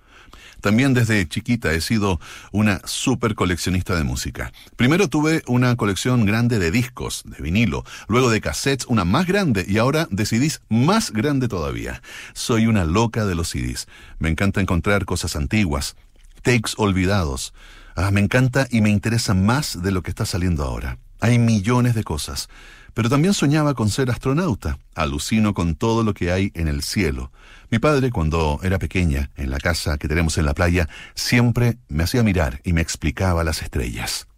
También 0.65 0.95
desde 0.95 1.29
chiquita 1.29 1.75
he 1.75 1.83
sido 1.83 2.19
una 2.51 2.81
super 2.87 3.35
coleccionista 3.35 3.97
de 3.97 4.03
música. 4.03 4.51
Primero 4.77 5.11
tuve 5.11 5.43
una 5.47 5.77
colección 5.77 6.25
grande 6.25 6.59
de 6.59 6.71
discos, 6.71 7.23
de 7.27 7.37
vinilo, 7.43 7.85
luego 8.09 8.31
de 8.31 8.41
cassettes, 8.41 8.87
una 8.87 9.05
más 9.05 9.27
grande 9.27 9.67
y 9.69 9.77
ahora 9.77 10.09
de 10.11 10.25
CDs 10.25 10.63
más 10.71 11.13
grande 11.13 11.49
todavía. 11.49 12.01
Soy 12.33 12.67
una 12.67 12.87
loca 12.87 13.27
de 13.27 13.35
los 13.35 13.51
CDs. 13.51 13.89
Me 14.19 14.31
encanta 14.31 14.63
encontrar 14.63 15.05
cosas 15.05 15.37
antiguas, 15.37 15.97
takes 16.41 16.71
olvidados. 16.79 17.53
Ah, 17.95 18.11
me 18.11 18.23
encanta 18.23 18.67
y 18.71 18.81
me 18.81 18.89
interesa 18.89 19.35
más 19.35 19.83
de 19.83 19.93
lo 19.93 20.03
que 20.03 20.09
está 20.13 20.25
saliendo 20.25 20.65
ahora. 20.65 20.97
Hay 21.21 21.39
millones 21.39 21.95
de 21.95 22.05
cosas. 22.05 22.49
Pero 22.95 23.11
también 23.11 23.35
soñaba 23.35 23.75
con 23.75 23.91
ser 23.91 24.11
astronauta. 24.11 24.79
Alucino 24.95 25.53
con 25.53 25.75
todo 25.75 26.05
lo 26.05 26.15
que 26.15 26.31
hay 26.31 26.53
en 26.55 26.69
el 26.69 26.83
cielo. 26.83 27.33
Mi 27.71 27.79
padre, 27.81 28.11
cuando 28.11 28.61
era 28.63 28.79
pequeña, 28.79 29.31
en 29.37 29.51
la 29.51 29.59
casa 29.59 29.99
que 29.99 30.09
tenemos 30.09 30.39
en 30.39 30.47
la 30.47 30.55
playa, 30.55 30.89
siempre 31.15 31.79
me 31.89 32.05
hacía 32.05 32.23
mirar 32.23 32.61
y 32.65 32.73
me 32.73 32.81
explicaba 32.81 33.45
las 33.45 33.63
estrellas. 33.63 34.29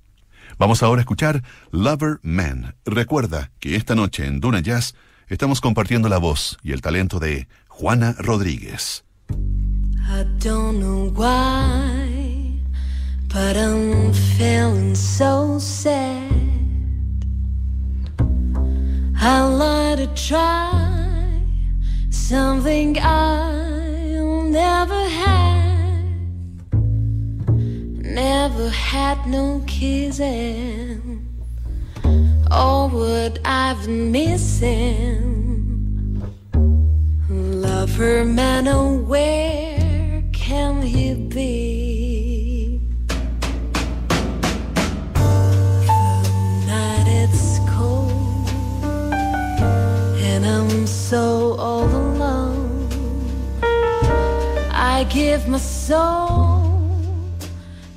Vamos 0.59 0.83
ahora 0.83 1.01
a 1.01 1.03
escuchar 1.03 1.43
Lover 1.71 2.19
Man. 2.23 2.75
Recuerda 2.87 3.51
que 3.61 3.77
esta 3.77 3.95
noche 3.95 4.27
en 4.27 4.41
Duna 4.41 4.61
Jazz 4.61 4.95
estamos 5.29 5.61
compartiendo 5.61 6.09
la 6.09 6.19
voz 6.19 6.59
y 6.63 6.73
el 6.73 6.81
talento 6.81 7.19
de 7.19 7.47
Juana 7.69 8.15
Rodríguez. 8.19 9.05
I 10.09 10.25
don't 10.39 10.79
know 10.79 11.11
why, 11.15 12.63
but 13.29 13.57
I'm 13.57 14.15
feeling 14.15 14.95
so 14.95 15.59
sad. 15.59 16.36
Like 19.27 19.99
to 19.99 20.07
try. 20.14 20.72
something 22.11 22.97
I'll 23.01 24.43
never 24.43 25.09
had. 25.09 26.05
Never 28.22 28.68
had 28.70 29.27
no 29.27 29.62
kissing, 29.66 31.27
or 32.51 32.89
what 32.89 33.39
I've 33.45 33.85
been 33.85 34.12
missing. 34.12 35.57
Lover 37.29 38.24
man, 38.24 38.68
oh, 38.68 38.97
where 38.99 40.22
can 40.33 40.83
he 40.83 41.14
be? 41.14 41.86
So 51.11 51.55
all 51.61 51.85
alone. 51.85 52.89
I 54.73 55.07
give 55.09 55.47
my 55.47 55.59
soul 55.59 56.91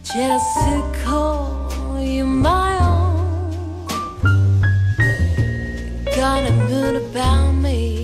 just 0.03 0.53
to 0.65 1.01
call 1.03 1.99
you 1.99 2.23
my 2.23 2.77
own. 2.77 3.87
Got 6.15 6.51
a 6.51 6.51
moon 6.51 6.97
about 6.97 7.51
me, 7.53 7.98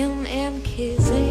and 0.00 0.62
kissing. 0.62 1.27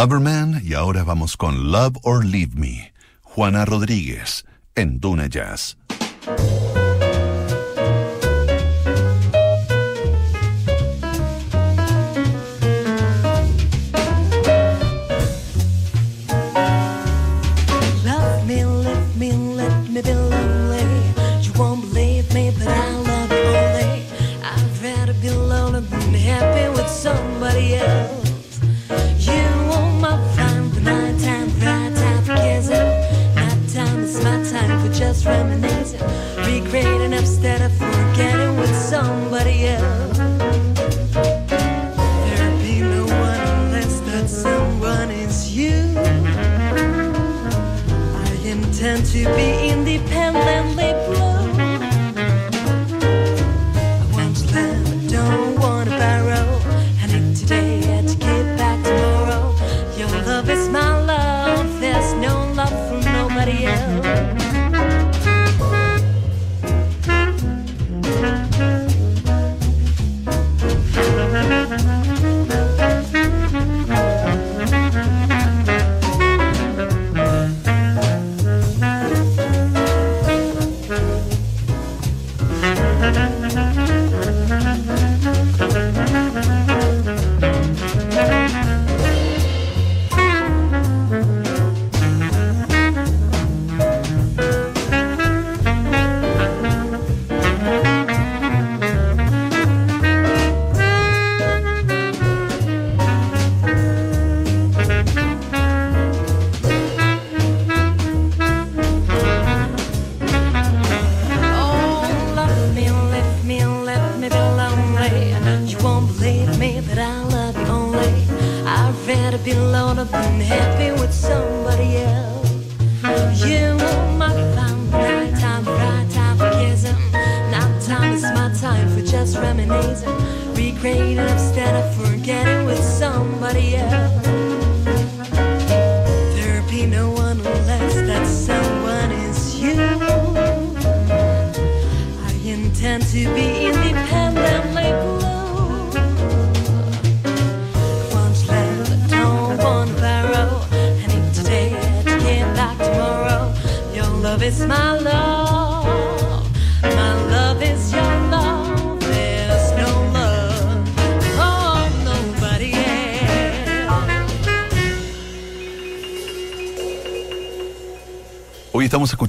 Loverman 0.00 0.62
y 0.64 0.72
ahora 0.72 1.04
vamos 1.04 1.36
con 1.36 1.72
Love 1.72 1.98
or 2.04 2.24
Leave 2.24 2.54
Me, 2.54 2.94
Juana 3.20 3.66
Rodríguez, 3.66 4.46
en 4.74 4.98
Duna 4.98 5.26
Jazz. 5.26 5.76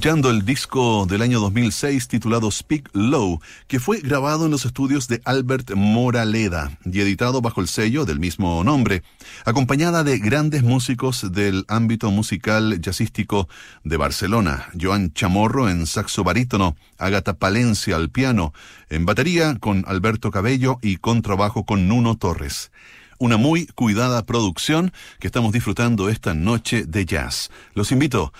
Escuchando 0.02 0.30
el 0.30 0.44
disco 0.44 1.06
del 1.06 1.22
año 1.22 1.38
2006 1.38 2.08
titulado 2.08 2.50
Speak 2.50 2.90
Low, 2.92 3.40
que 3.68 3.78
fue 3.78 4.00
grabado 4.00 4.46
en 4.46 4.50
los 4.50 4.64
estudios 4.64 5.06
de 5.06 5.22
Albert 5.24 5.76
Moraleda 5.76 6.76
y 6.84 7.00
editado 7.00 7.40
bajo 7.40 7.60
el 7.60 7.68
sello 7.68 8.04
del 8.04 8.18
mismo 8.18 8.64
nombre, 8.64 9.04
acompañada 9.44 10.02
de 10.02 10.18
grandes 10.18 10.64
músicos 10.64 11.30
del 11.30 11.64
ámbito 11.68 12.10
musical 12.10 12.80
jazzístico 12.80 13.48
de 13.84 13.96
Barcelona, 13.96 14.66
Joan 14.76 15.12
Chamorro 15.12 15.68
en 15.68 15.86
saxo 15.86 16.24
barítono, 16.24 16.74
Agata 16.98 17.34
Palencia 17.34 17.94
al 17.94 18.10
piano, 18.10 18.52
en 18.90 19.06
batería 19.06 19.56
con 19.60 19.84
Alberto 19.86 20.32
Cabello 20.32 20.80
y 20.82 20.96
contrabajo 20.96 21.64
con 21.64 21.86
Nuno 21.86 22.16
Torres. 22.16 22.72
Una 23.20 23.36
muy 23.36 23.66
cuidada 23.66 24.26
producción 24.26 24.92
que 25.20 25.28
estamos 25.28 25.52
disfrutando 25.52 26.08
esta 26.08 26.34
noche 26.34 26.86
de 26.86 27.06
jazz. 27.06 27.52
Los 27.74 27.92
invito 27.92 28.32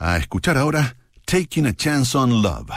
a 0.00 0.16
escuchar 0.16 0.58
ahora 0.58 0.96
Taking 1.26 1.66
a 1.66 1.72
Chance 1.72 2.14
on 2.14 2.42
Love. 2.42 2.70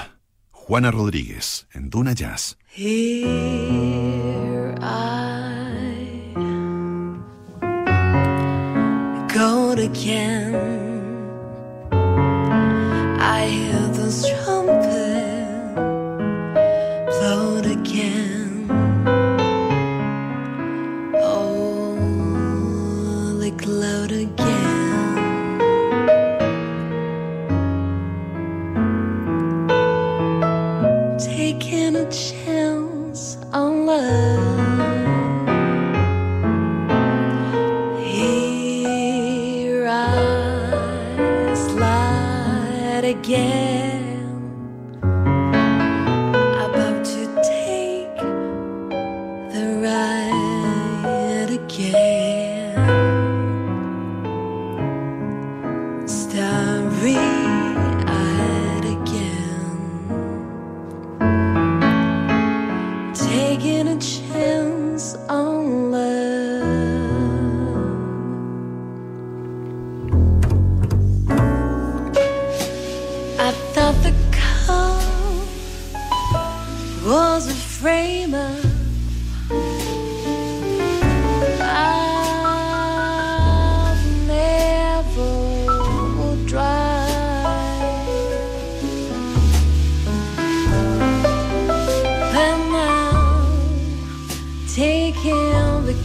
Juana 0.54 0.92
Rodríguez 0.92 1.66
en 1.74 1.90
Duna 1.90 2.14
Jazz. 2.16 2.56
Here 2.70 4.76
I 4.82 6.34
go 9.34 9.72
again. 9.72 10.56
I 13.20 13.46
hear 13.48 13.80
this 13.94 14.26
again, 43.28 43.67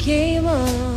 came 0.03 0.47
on. 0.47 0.92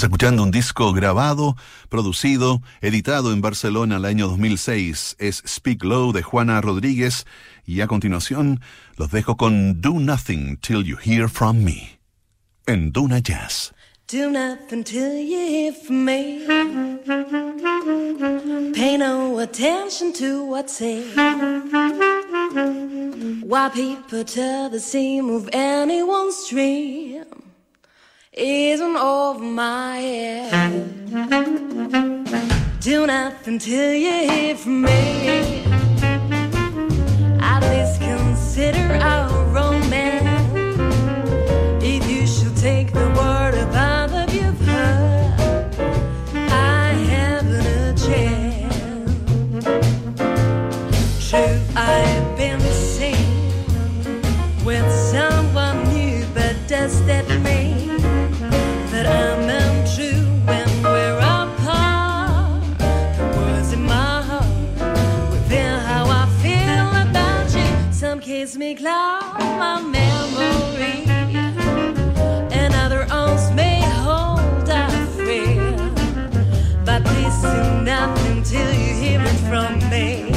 Estamos 0.00 0.14
escuchando 0.14 0.42
un 0.44 0.50
disco 0.50 0.94
grabado, 0.94 1.56
producido, 1.90 2.62
editado 2.80 3.34
en 3.34 3.42
Barcelona 3.42 3.98
el 3.98 4.06
año 4.06 4.28
2006. 4.28 5.16
Es 5.18 5.42
Speak 5.46 5.84
Low 5.84 6.12
de 6.12 6.22
Juana 6.22 6.58
Rodríguez 6.62 7.26
y 7.66 7.82
a 7.82 7.86
continuación 7.86 8.62
los 8.96 9.10
dejo 9.10 9.36
con 9.36 9.82
Do 9.82 10.00
Nothing 10.00 10.56
Till 10.56 10.84
You 10.84 10.96
Hear 11.04 11.28
From 11.28 11.64
Me 11.64 12.00
en 12.66 12.92
Duna 12.92 13.18
Jazz. 13.18 13.74
Do 14.10 14.30
nothing 14.30 14.84
till 14.84 15.18
you 15.18 15.38
hear 15.38 15.74
from 15.74 16.06
me. 16.06 16.46
Pay 18.72 18.96
no 18.96 19.38
attention 19.40 20.14
to 20.14 20.46
what's 20.46 20.78
said. 20.78 21.04
Why 23.44 23.68
people 23.68 24.24
tell 24.24 24.70
the 24.70 24.80
seam 24.80 25.28
of 25.28 25.50
anyone's 25.52 26.48
dream 26.48 27.49
isn't 28.32 28.96
over 28.96 29.42
my 29.42 29.96
head. 29.96 31.10
Do 32.80 33.06
nothing 33.06 33.58
till 33.58 33.92
you 33.92 34.30
hear 34.30 34.56
from 34.56 34.82
me. 34.82 35.64
At 37.40 37.60
least 37.60 38.00
consider 38.00 38.94
our 39.02 39.39
Some 68.50 68.58
me 68.58 68.74
cloud 68.74 69.38
my 69.38 69.80
memory 69.80 71.04
and 72.50 72.74
other 72.74 73.06
arms 73.08 73.48
may 73.52 73.80
hold 73.80 74.68
our 74.68 75.06
fear. 75.14 75.76
But 76.84 77.04
do 77.42 77.80
nothing 77.82 78.42
till 78.42 78.72
you 78.72 78.94
hear 78.94 79.20
it 79.22 79.40
from 79.48 79.78
me, 79.88 80.29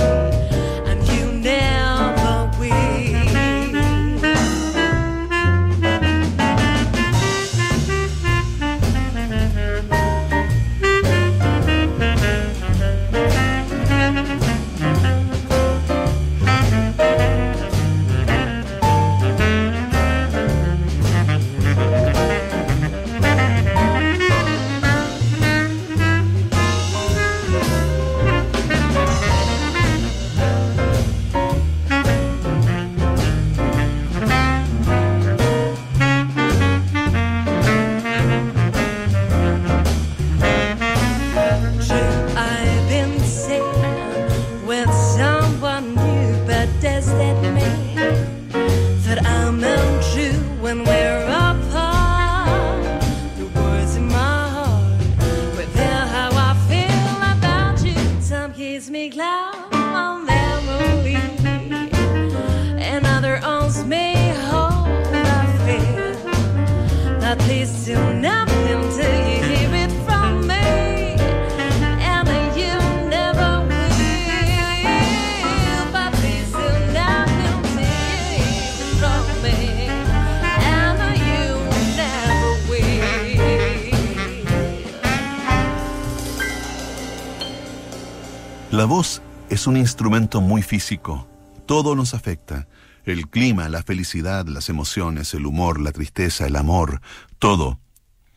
es 89.63 89.67
un 89.67 89.77
instrumento 89.77 90.41
muy 90.41 90.61
físico. 90.61 91.25
Todo 91.65 91.95
nos 91.95 92.13
afecta. 92.13 92.67
El 93.05 93.29
clima, 93.29 93.69
la 93.69 93.81
felicidad, 93.81 94.45
las 94.45 94.67
emociones, 94.67 95.33
el 95.33 95.45
humor, 95.45 95.79
la 95.79 95.93
tristeza, 95.93 96.45
el 96.45 96.57
amor, 96.57 96.99
todo. 97.39 97.79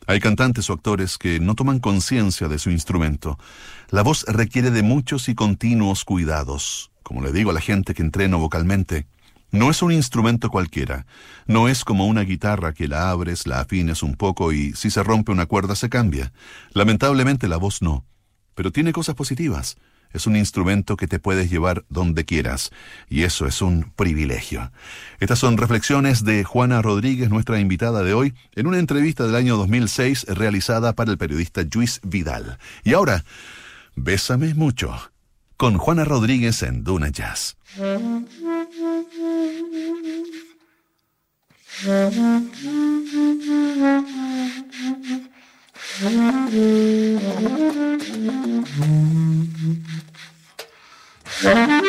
Hay 0.05 0.21
cantantes 0.21 0.69
o 0.69 0.73
actores 0.73 1.17
que 1.17 1.41
no 1.41 1.53
toman 1.53 1.79
conciencia 1.79 2.47
de 2.47 2.59
su 2.59 2.71
instrumento. 2.71 3.37
La 3.89 4.03
voz 4.03 4.23
requiere 4.29 4.71
de 4.71 4.83
muchos 4.83 5.27
y 5.27 5.35
continuos 5.35 6.05
cuidados. 6.05 6.91
Como 7.03 7.21
le 7.21 7.33
digo 7.33 7.51
a 7.51 7.53
la 7.53 7.59
gente 7.59 7.93
que 7.93 8.03
entreno 8.03 8.39
vocalmente, 8.39 9.05
no 9.51 9.69
es 9.69 9.81
un 9.81 9.91
instrumento 9.91 10.49
cualquiera. 10.49 11.05
No 11.45 11.67
es 11.67 11.83
como 11.83 12.07
una 12.07 12.21
guitarra 12.21 12.71
que 12.71 12.87
la 12.87 13.09
abres, 13.09 13.47
la 13.47 13.59
afines 13.59 14.01
un 14.01 14.15
poco 14.15 14.53
y 14.53 14.71
si 14.75 14.89
se 14.89 15.03
rompe 15.03 15.33
una 15.33 15.45
cuerda 15.45 15.75
se 15.75 15.89
cambia. 15.89 16.31
Lamentablemente 16.71 17.49
la 17.49 17.57
voz 17.57 17.81
no. 17.81 18.05
Pero 18.55 18.71
tiene 18.71 18.93
cosas 18.93 19.15
positivas. 19.15 19.75
Es 20.17 20.25
un 20.25 20.35
instrumento 20.35 20.97
que 20.97 21.07
te 21.07 21.19
puedes 21.19 21.51
llevar 21.51 21.85
donde 21.89 22.25
quieras, 22.25 22.71
y 23.07 23.21
eso 23.21 23.45
es 23.45 23.61
un 23.61 23.91
privilegio. 23.95 24.71
Estas 25.19 25.37
son 25.37 25.57
reflexiones 25.57 26.23
de 26.23 26.43
Juana 26.43 26.81
Rodríguez, 26.81 27.29
nuestra 27.29 27.59
invitada 27.59 28.01
de 28.01 28.15
hoy, 28.15 28.33
en 28.55 28.65
una 28.65 28.79
entrevista 28.79 29.27
del 29.27 29.35
año 29.35 29.57
2006 29.57 30.25
realizada 30.29 30.93
para 30.93 31.11
el 31.11 31.19
periodista 31.19 31.61
Luis 31.71 32.01
Vidal. 32.01 32.57
Y 32.83 32.93
ahora, 32.93 33.23
Bésame 33.95 34.55
mucho, 34.55 34.91
con 35.55 35.77
Juana 35.77 36.03
Rodríguez 36.03 36.63
en 36.63 36.83
Duna 36.83 37.09
Jazz. 37.09 37.57
Bésame, 51.43 51.87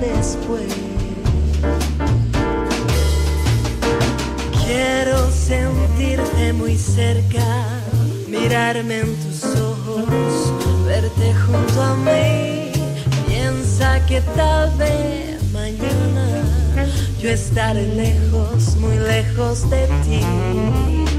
después. 0.00 0.72
Quiero 4.64 5.30
sentirte 5.30 6.52
muy 6.52 6.76
cerca, 6.76 7.80
mirarme 8.28 9.00
en 9.00 9.16
tus 9.16 9.44
ojos, 9.56 10.06
verte 10.86 11.34
junto 11.34 11.82
a 11.82 11.94
mí. 11.96 12.72
Piensa 13.26 14.04
que 14.06 14.20
tal 14.36 14.70
vez 14.76 15.42
mañana 15.52 16.42
yo 17.20 17.30
estaré 17.30 17.86
lejos, 17.94 18.76
muy 18.76 18.98
lejos 18.98 19.68
de 19.70 19.86
ti. 20.04 21.11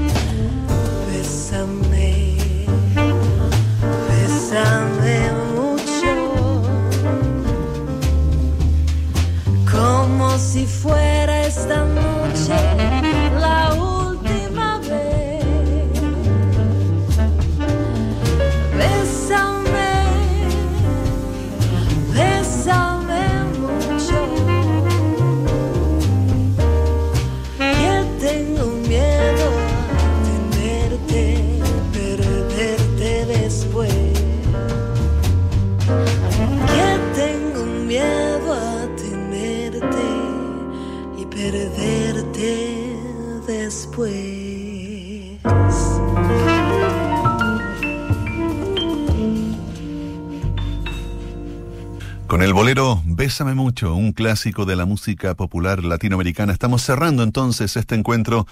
El 52.44 52.52
bolero 52.52 53.02
Bésame 53.06 53.54
mucho, 53.54 53.94
un 53.94 54.12
clásico 54.12 54.66
de 54.66 54.76
la 54.76 54.84
música 54.84 55.34
popular 55.34 55.82
latinoamericana. 55.82 56.52
Estamos 56.52 56.82
cerrando 56.82 57.22
entonces 57.22 57.74
este 57.78 57.94
encuentro 57.94 58.46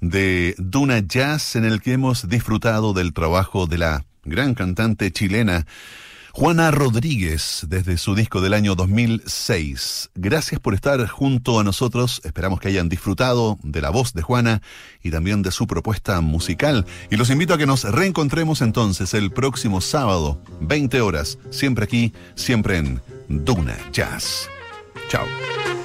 de 0.00 0.56
Duna 0.58 0.98
Jazz 0.98 1.54
en 1.54 1.64
el 1.64 1.80
que 1.80 1.92
hemos 1.92 2.28
disfrutado 2.28 2.92
del 2.92 3.12
trabajo 3.12 3.68
de 3.68 3.78
la 3.78 4.04
gran 4.24 4.54
cantante 4.54 5.12
chilena 5.12 5.64
Juana 6.32 6.72
Rodríguez 6.72 7.66
desde 7.68 7.98
su 7.98 8.16
disco 8.16 8.40
del 8.40 8.52
año 8.52 8.74
2006. 8.74 10.10
Gracias 10.16 10.60
por 10.60 10.74
estar 10.74 11.06
junto 11.06 11.60
a 11.60 11.64
nosotros. 11.64 12.20
Esperamos 12.24 12.58
que 12.58 12.68
hayan 12.68 12.88
disfrutado 12.88 13.58
de 13.62 13.80
la 13.80 13.90
voz 13.90 14.12
de 14.12 14.22
Juana 14.22 14.60
y 15.04 15.12
también 15.12 15.42
de 15.42 15.52
su 15.52 15.68
propuesta 15.68 16.20
musical. 16.20 16.84
Y 17.12 17.16
los 17.16 17.30
invito 17.30 17.54
a 17.54 17.58
que 17.58 17.66
nos 17.66 17.84
reencontremos 17.84 18.60
entonces 18.60 19.14
el 19.14 19.30
próximo 19.30 19.80
sábado, 19.80 20.42
20 20.62 21.00
horas, 21.00 21.38
siempre 21.50 21.84
aquí, 21.84 22.12
siempre 22.34 22.78
en 22.78 23.00
Duna 23.28 23.76
Jazz. 23.92 24.48
Chao. 25.08 25.75